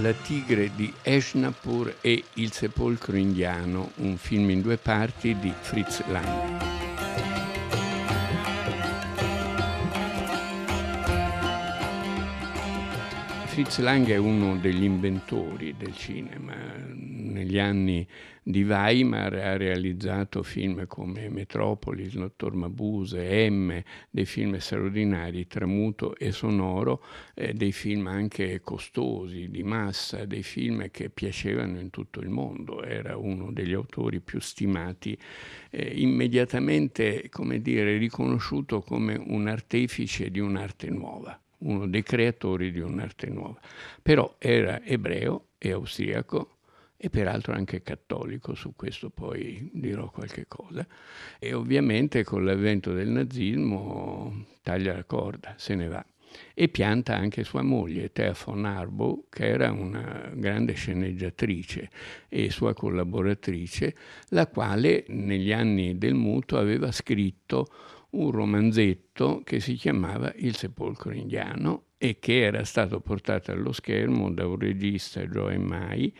[0.00, 6.04] La tigre di Eshnapur e Il sepolcro indiano, un film in due parti di Fritz
[6.08, 7.35] Lang.
[13.56, 16.54] Fritz Lang è uno degli inventori del cinema.
[16.92, 18.06] Negli anni
[18.42, 26.32] di Weimar ha realizzato film come Metropolis, Dottor Mabuse, M, dei film straordinari, Tramuto e
[26.32, 32.28] Sonoro, eh, dei film anche costosi, di massa, dei film che piacevano in tutto il
[32.28, 32.84] mondo.
[32.84, 35.16] Era uno degli autori più stimati,
[35.70, 42.80] eh, immediatamente, come dire, riconosciuto come un artefice di un'arte nuova uno dei creatori di
[42.80, 43.60] un'arte nuova.
[44.02, 46.56] Però era ebreo e austriaco
[46.96, 50.86] e peraltro anche cattolico, su questo poi dirò qualche cosa,
[51.38, 56.04] e ovviamente con l'avvento del nazismo taglia la corda, se ne va
[56.54, 61.90] e pianta anche sua moglie, Thea von Arbo, che era una grande sceneggiatrice
[62.28, 63.94] e sua collaboratrice,
[64.30, 67.68] la quale negli anni del muto aveva scritto
[68.16, 74.30] un romanzetto che si chiamava Il sepolcro indiano e che era stato portato allo schermo
[74.30, 76.12] da un regista, Joe Mai,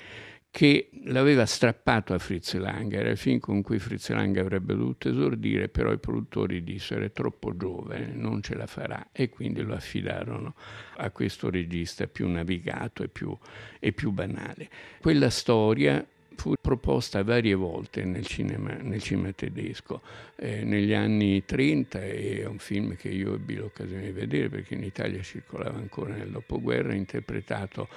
[0.50, 5.10] che l'aveva strappato a Fritz Lang, era il film con cui Fritz Lang avrebbe dovuto
[5.10, 9.74] esordire, però i produttori dissero è troppo giovane, non ce la farà e quindi lo
[9.74, 10.54] affidarono
[10.96, 13.36] a questo regista più navigato e più,
[13.78, 14.70] e più banale.
[14.98, 16.02] Quella storia
[16.36, 20.02] fu proposta varie volte nel cinema, nel cinema tedesco.
[20.36, 24.84] Eh, negli anni 30 è un film che io ebbi l'occasione di vedere perché in
[24.84, 27.88] Italia circolava ancora nel dopoguerra, interpretato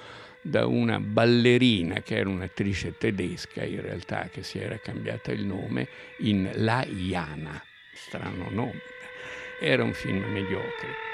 [0.42, 5.86] da una ballerina che era un'attrice tedesca in realtà che si era cambiata il nome
[6.20, 7.62] in La Iana,
[7.92, 8.80] strano nome.
[9.60, 11.09] Era un film mediocre.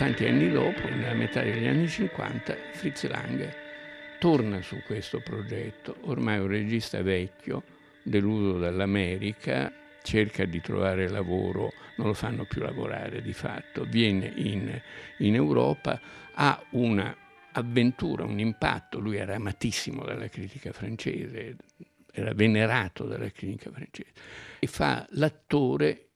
[0.00, 3.54] Tanti anni dopo, nella metà degli anni 50, Fritz Lang
[4.18, 5.94] torna su questo progetto.
[6.04, 7.62] Ormai un regista vecchio,
[8.02, 9.70] deluso dall'America,
[10.02, 14.80] cerca di trovare lavoro, non lo fanno più lavorare di fatto, viene in,
[15.18, 16.00] in Europa,
[16.32, 17.14] ha una
[17.52, 21.56] avventura, un impatto, lui era amatissimo dalla critica francese,
[22.10, 24.12] era venerato dalla critica francese,
[24.60, 26.08] e fa l'attore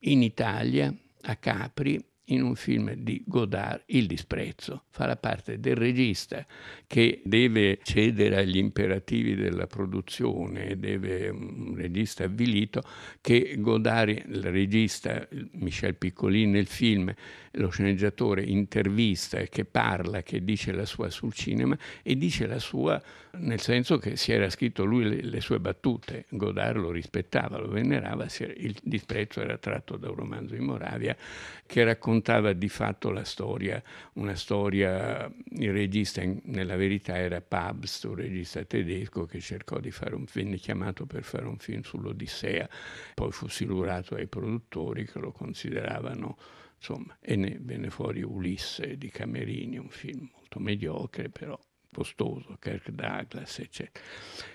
[0.00, 4.84] in Italia, a Capri, in un film di Godard, Il disprezzo.
[4.90, 6.44] Fa la parte del regista
[6.86, 12.82] che deve cedere agli imperativi della produzione, deve un regista avvilito,
[13.20, 17.12] che Godard, il regista Michel Piccolin nel film,
[17.52, 22.58] lo sceneggiatore intervista e che parla, che dice la sua sul cinema e dice la
[22.58, 23.00] sua
[23.34, 27.68] nel senso che si era scritto lui le, le sue battute, Godard lo rispettava, lo
[27.68, 28.26] venerava,
[28.56, 31.16] il disprezzo era tratto da un romanzo in Moravia
[31.64, 31.80] che
[32.22, 33.82] raccontava di fatto la storia,
[34.14, 40.14] una storia, il regista nella verità era Pabst, un regista tedesco che cercò di fare
[40.14, 42.68] un, venne chiamato per fare un film sull'Odissea,
[43.14, 46.36] poi fu silurato ai produttori che lo consideravano
[46.76, 51.58] insomma, e ne venne fuori Ulisse di Camerini, un film molto mediocre, però
[51.92, 54.04] costoso, Kirk Douglas, eccetera.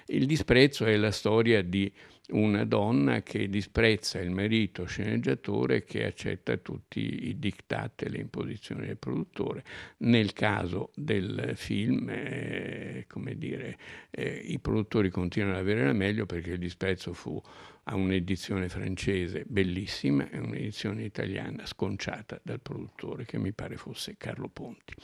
[0.07, 1.91] Il disprezzo è la storia di
[2.29, 8.87] una donna che disprezza il marito sceneggiatore che accetta tutti i diktat e le imposizioni
[8.87, 9.63] del produttore.
[9.99, 13.77] Nel caso del film, eh, come dire,
[14.09, 17.41] eh, i produttori continuano ad avere la meglio perché il disprezzo fu
[17.89, 24.49] a un'edizione francese bellissima e un'edizione italiana sconciata dal produttore che mi pare fosse Carlo
[24.49, 24.95] Ponti.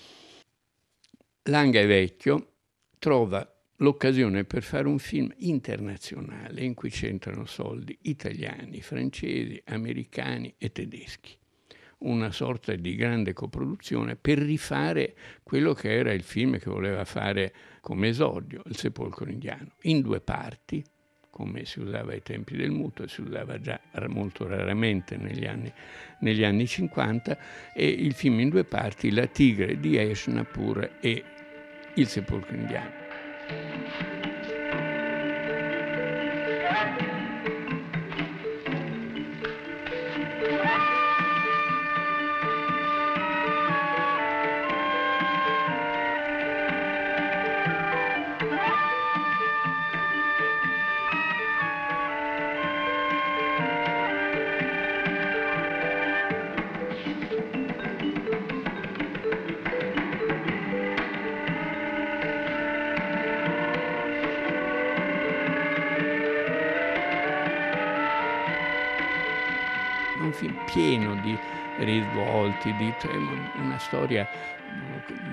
[1.47, 2.53] Langa è vecchio,
[2.97, 3.45] trova
[3.77, 11.35] l'occasione per fare un film internazionale in cui c'entrano soldi italiani, francesi, americani e tedeschi.
[11.99, 17.53] Una sorta di grande coproduzione per rifare quello che era il film che voleva fare
[17.81, 20.81] come esordio, Il sepolcro indiano, in due parti,
[21.29, 25.73] come si usava ai tempi del muto e si usava già molto raramente negli anni,
[26.19, 27.37] negli anni 50,
[27.73, 31.23] e il film in due parti, La tigre di Eshnapur e
[31.95, 32.91] Il sepolcro indiano.
[70.19, 71.37] Un film pieno di
[71.79, 74.27] risvolti, di, cioè una storia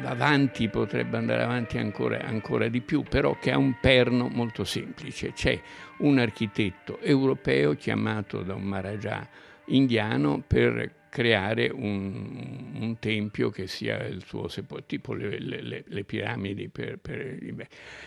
[0.05, 5.32] avanti, potrebbe andare avanti ancora, ancora di più, però che ha un perno molto semplice.
[5.32, 5.61] C'è
[5.99, 9.29] un architetto europeo chiamato da un Maharaja
[9.70, 16.05] indiano per creare un, un, tempio che sia il suo sepolcro, tipo le, le, le
[16.05, 17.67] piramidi per, per.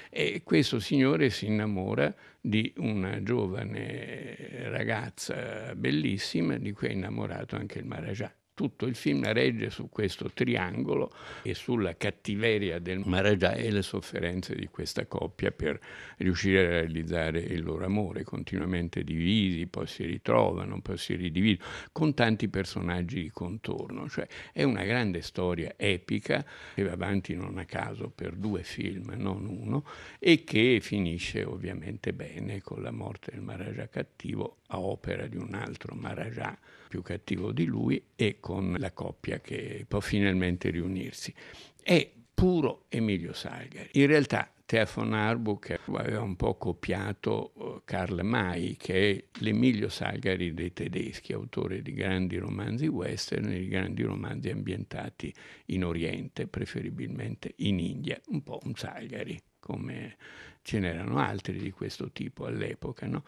[0.09, 7.79] E questo signore si innamora di una giovane ragazza bellissima di cui è innamorato anche
[7.79, 11.11] il Maharaja tutto il film regge su questo triangolo
[11.41, 15.79] e sulla cattiveria del Maharaja e le sofferenze di questa coppia per
[16.17, 22.13] riuscire a realizzare il loro amore, continuamente divisi, poi si ritrovano, poi si ridividono, con
[22.13, 24.07] tanti personaggi di contorno.
[24.07, 26.45] Cioè è una grande storia epica
[26.75, 29.85] che va avanti non a caso per due film, non uno,
[30.19, 35.53] e che finisce ovviamente bene con la morte del Maharaja cattivo a opera di un
[35.53, 41.33] altro Maharaja più cattivo di lui e con la coppia che può finalmente riunirsi.
[41.81, 43.89] È puro Emilio Salgari.
[43.93, 49.89] In realtà Thea von Arbuck aveva un po' copiato uh, Karl May, che è l'Emilio
[49.89, 55.33] Salgari dei tedeschi, autore di grandi romanzi western e di grandi romanzi ambientati
[55.67, 60.17] in Oriente, preferibilmente in India, un po' un Salgari, come
[60.63, 63.05] ce n'erano altri di questo tipo all'epoca.
[63.05, 63.23] No?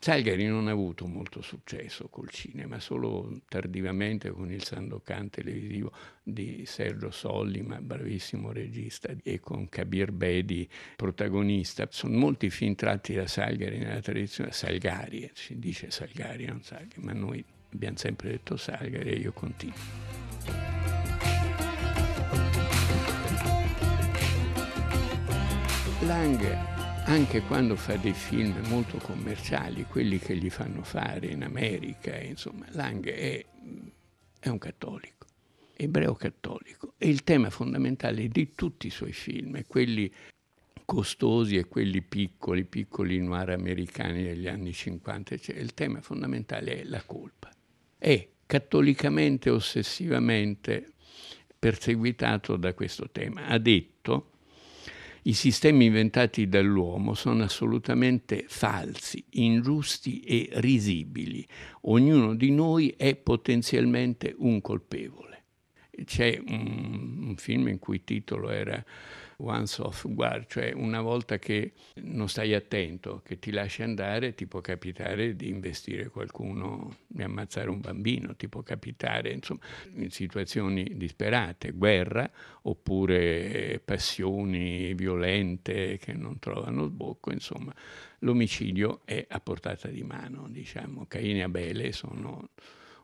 [0.00, 5.92] Salgari non ha avuto molto successo col cinema, solo tardivamente con il Sandokan televisivo
[6.22, 11.88] di Sergio Sollima, bravissimo regista, e con Kabir Bedi, protagonista.
[11.90, 17.12] Sono molti film tratti da Salgari nella tradizione, Salgari, si dice Salgari, non Salgari, ma
[17.12, 19.76] noi abbiamo sempre detto Salgari e io continuo.
[26.02, 26.77] Lang
[27.08, 32.66] anche quando fa dei film molto commerciali, quelli che gli fanno fare in America, insomma,
[32.72, 33.44] Lang è,
[34.38, 35.26] è un cattolico,
[35.74, 36.92] ebreo cattolico.
[36.98, 40.12] E il tema fondamentale di tutti i suoi film, quelli
[40.84, 46.84] costosi e quelli piccoli, piccoli noir americani degli anni 50, cioè il tema fondamentale è
[46.84, 47.50] la colpa.
[47.96, 50.92] È cattolicamente, ossessivamente
[51.58, 53.46] perseguitato da questo tema.
[53.46, 54.32] Ha detto
[55.22, 61.46] i sistemi inventati dall'uomo sono assolutamente falsi, ingiusti e risibili.
[61.82, 65.44] Ognuno di noi è potenzialmente un colpevole.
[66.04, 68.84] C'è un, un film in cui il titolo era
[69.40, 74.46] once off guard, cioè una volta che non stai attento, che ti lasci andare, ti
[74.46, 79.60] può capitare di investire qualcuno, di ammazzare un bambino, ti può capitare insomma,
[79.94, 82.28] in situazioni disperate, guerra
[82.62, 87.72] oppure passioni violente che non trovano sbocco, insomma
[88.20, 92.50] l'omicidio è a portata di mano, diciamo, Caino e Abele sono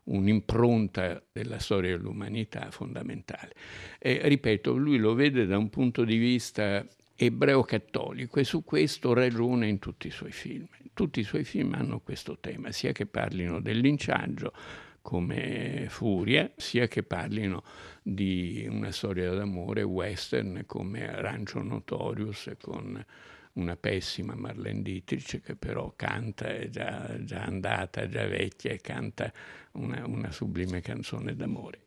[0.05, 3.53] un'impronta della storia dell'umanità fondamentale.
[3.99, 6.85] E, ripeto, lui lo vede da un punto di vista
[7.15, 10.67] ebreo-cattolico e su questo ragiona in tutti i suoi film.
[10.93, 14.53] Tutti i suoi film hanno questo tema, sia che parlino del linciaggio
[15.01, 17.63] come Furia, sia che parlino
[18.01, 23.05] di una storia d'amore western come Rancho Notorious con
[23.53, 29.31] una pessima Marlene Dietrich che però canta, è già, già andata, già vecchia e canta
[29.75, 31.81] una, una sublime canzone d'amore.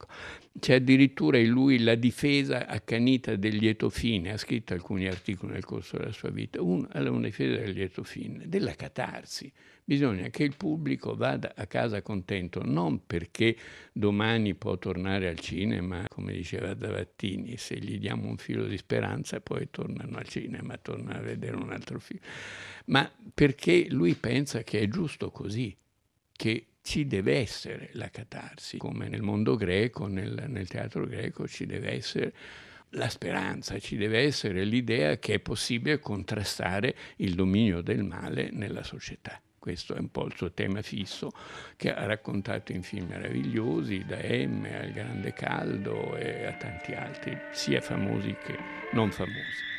[0.58, 5.64] C'è addirittura in lui la difesa accanita del lieto fine, ha scritto alcuni articoli nel
[5.64, 9.52] corso della sua vita, uno è una difesa del lieto fine, della catarsi.
[9.84, 13.56] Bisogna che il pubblico vada a casa contento, non perché
[13.90, 19.40] domani può tornare al cinema, come diceva Davattini, se gli diamo un filo di speranza
[19.40, 22.20] poi tornano al cinema, tornano a vedere un altro film,
[22.86, 25.74] ma perché lui pensa che è giusto così,
[26.32, 31.66] che ci deve essere la catarsi, come nel mondo greco, nel, nel teatro greco ci
[31.66, 32.32] deve essere
[32.92, 38.82] la speranza, ci deve essere l'idea che è possibile contrastare il dominio del male nella
[38.82, 39.38] società.
[39.58, 41.30] Questo è un po' il suo tema fisso
[41.76, 47.36] che ha raccontato in film meravigliosi, da M al Grande Caldo e a tanti altri,
[47.52, 48.56] sia famosi che
[48.92, 49.77] non famosi.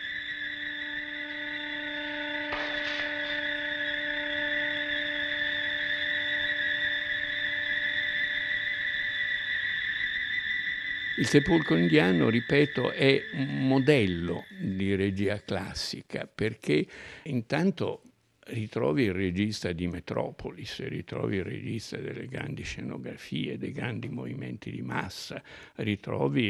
[11.19, 16.87] Il sepolcro indiano, ripeto, è un modello di regia classica perché
[17.23, 18.03] intanto
[18.45, 24.81] ritrovi il regista di Metropolis, ritrovi il regista delle grandi scenografie, dei grandi movimenti di
[24.81, 25.43] massa,
[25.75, 26.41] ritrovi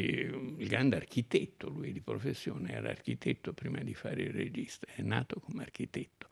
[0.60, 5.40] il grande architetto, lui di professione era architetto prima di fare il regista, è nato
[5.40, 6.29] come architetto.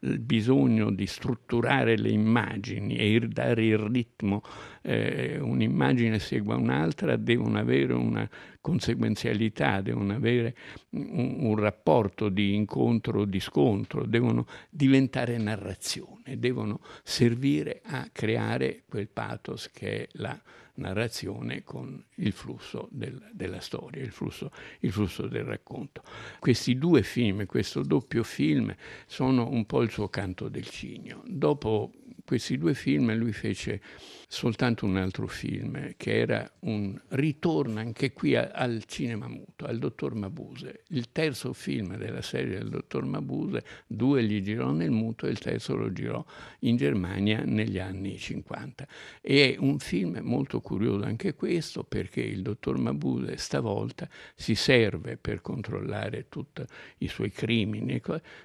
[0.00, 4.42] Il bisogno di strutturare le immagini e dare il ritmo,
[4.82, 8.28] eh, un'immagine segua un'altra, devono avere una
[8.60, 10.56] conseguenzialità, devono avere
[10.90, 19.08] un, un rapporto di incontro, di scontro, devono diventare narrazione, devono servire a creare quel
[19.08, 20.40] pathos che è la
[20.80, 26.02] narrazione con il flusso del, della storia, il flusso, il flusso, del racconto.
[26.38, 28.74] Questi due film, questo doppio film,
[29.06, 31.22] sono un po' il suo canto del cigno.
[31.26, 31.92] Dopo
[32.30, 33.80] questi due film lui fece
[34.28, 39.80] soltanto un altro film che era un ritorno anche qui a, al cinema muto, al
[39.80, 40.84] dottor Mabuse.
[40.90, 45.40] Il terzo film della serie del dottor Mabuse, due li girò nel muto e il
[45.40, 46.24] terzo lo girò
[46.60, 48.86] in Germania negli anni 50.
[49.20, 55.16] E è un film molto curioso anche questo perché il dottor Mabuse stavolta si serve
[55.16, 56.62] per controllare tutti
[56.98, 58.00] i suoi crimini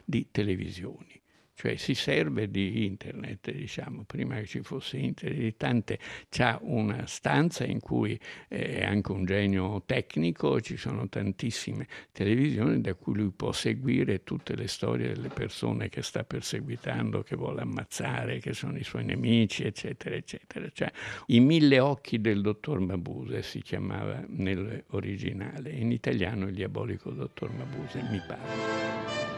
[0.06, 1.22] di televisioni
[1.56, 7.64] cioè si serve di internet, diciamo, prima che ci fosse internet, tante, c'ha una stanza
[7.64, 13.52] in cui è anche un genio tecnico, ci sono tantissime televisioni da cui lui può
[13.54, 18.84] seguire tutte le storie delle persone che sta perseguitando, che vuole ammazzare, che sono i
[18.84, 20.70] suoi nemici, eccetera, eccetera.
[20.72, 20.92] Cioè,
[21.28, 28.02] I mille occhi del dottor Mabuse si chiamava nell'originale, in italiano il diabolico dottor Mabuse,
[28.12, 29.35] mi pare.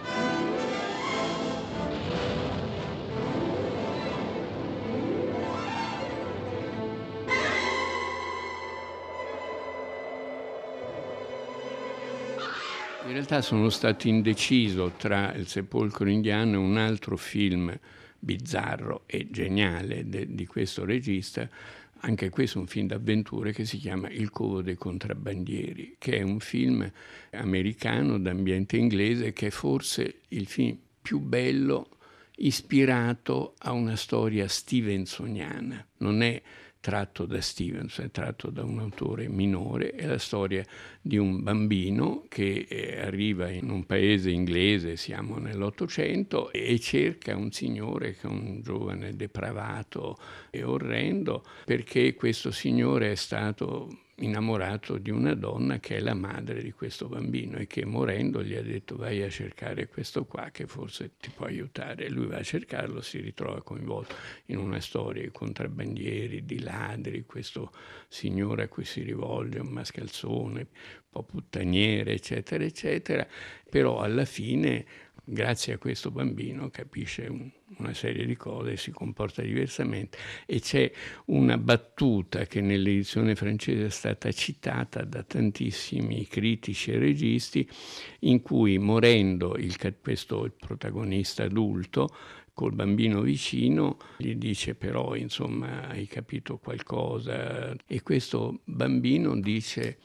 [13.07, 17.73] In realtà sono stato indeciso tra Il sepolcro indiano e un altro film
[18.19, 21.49] bizzarro e geniale de, di questo regista,
[21.99, 26.21] anche questo è un film d'avventure che si chiama Il covo dei contrabbandieri, che è
[26.21, 26.91] un film
[27.31, 31.87] americano d'ambiente inglese che è forse il film più bello
[32.39, 35.87] ispirato a una storia stevensoniana.
[35.99, 36.41] Non è
[36.79, 40.63] tratto da Stevens, è tratto da un autore minore, è la storia
[41.01, 47.51] di un bambino che eh, arriva in un paese inglese, siamo nell'Ottocento, e cerca un
[47.51, 50.17] signore che è un giovane depravato
[50.50, 56.63] e orrendo, perché questo signore è stato innamorato di una donna che è la madre
[56.63, 60.65] di questo bambino e che morendo gli ha detto vai a cercare questo qua che
[60.65, 62.09] forse ti può aiutare.
[62.09, 67.71] Lui va a cercarlo, si ritrova coinvolto in una storia di contrabbandieri, di ladri, questo
[68.07, 70.67] signore a cui si rivolge, un mascalzone, un
[71.09, 73.27] po' puttaniere, eccetera, eccetera,
[73.69, 74.86] però alla fine
[75.29, 80.62] grazie a questo bambino capisce un, una serie di cose e si comporta diversamente e
[80.62, 80.89] c'è
[81.25, 87.69] una battuta che nell'edizione francese è stata citata da tantissimi critici e registi
[88.19, 92.15] in cui morendo il, questo il protagonista adulto
[92.53, 97.75] col bambino vicino gli dice però insomma hai capito qualcosa?
[97.86, 100.00] E questo bambino dice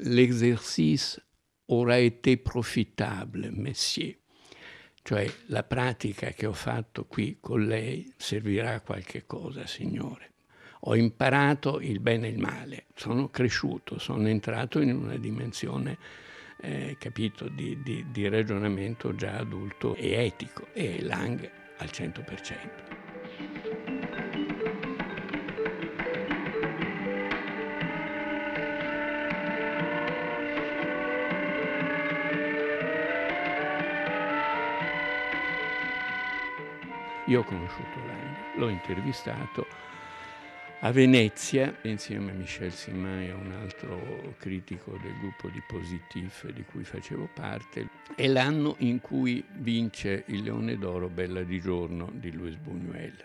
[0.00, 1.24] l'exercice
[1.68, 4.18] aura été profitable messieurs
[5.06, 10.32] cioè la pratica che ho fatto qui con lei servirà a qualche cosa, Signore.
[10.80, 15.96] Ho imparato il bene e il male, sono cresciuto, sono entrato in una dimensione,
[16.60, 22.95] eh, capito, di, di, di ragionamento già adulto e etico, e Lang al 100%.
[37.28, 39.66] Io ho conosciuto Lang, l'ho intervistato
[40.80, 46.84] a Venezia insieme a Michel Simai, un altro critico del gruppo di Positif di cui
[46.84, 47.88] facevo parte.
[48.14, 53.24] È l'anno in cui vince il Leone d'Oro Bella di giorno di Luis Buñuel.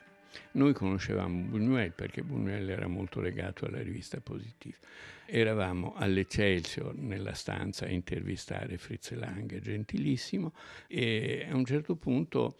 [0.53, 4.79] Noi conoscevamo Buñuel perché Buñuel era molto legato alla rivista Positif.
[5.27, 10.53] Eravamo all'Eccelsior nella stanza a intervistare Fritz Lang, gentilissimo,
[10.88, 12.55] e a un certo punto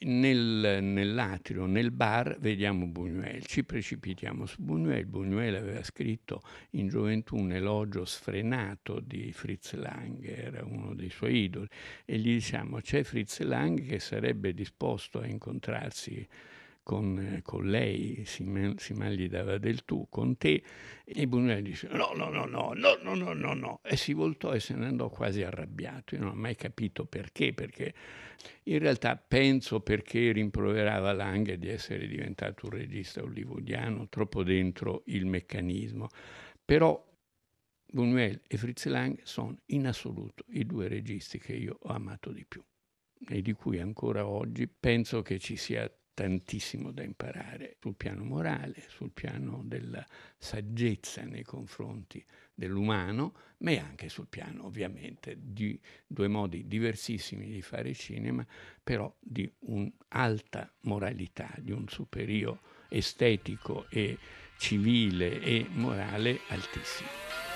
[0.00, 5.06] nel, nell'atrio, nel bar, vediamo Buñuel, ci precipitiamo su Buñuel.
[5.06, 11.44] Buñuel aveva scritto in gioventù un elogio sfrenato di Fritz Lang, era uno dei suoi
[11.44, 11.68] idoli,
[12.04, 16.26] e gli diciamo c'è Fritz Lang che sarebbe disposto a incontrarsi
[16.88, 20.62] con, con lei, Siman gli dava del tu, con te,
[21.04, 24.54] e Brunelli dice no, no, no, no, no, no, no, no, no, e si voltò
[24.54, 26.14] e se ne andò quasi arrabbiato.
[26.14, 27.92] Io non ho mai capito perché, perché
[28.64, 35.26] in realtà penso perché rimproverava Lang di essere diventato un regista hollywoodiano, troppo dentro il
[35.26, 36.08] meccanismo.
[36.64, 37.06] Però
[37.92, 42.46] Buñuel e Fritz Lang sono in assoluto i due registi che io ho amato di
[42.46, 42.64] più.
[43.28, 48.82] e di cui ancora oggi penso che ci sia tantissimo da imparare sul piano morale,
[48.88, 50.04] sul piano della
[50.36, 57.94] saggezza nei confronti dell'umano, ma anche sul piano ovviamente di due modi diversissimi di fare
[57.94, 58.44] cinema,
[58.82, 64.18] però di un'alta moralità, di un superio estetico e
[64.56, 67.47] civile e morale altissimo.